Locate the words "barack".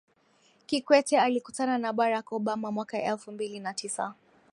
1.93-2.31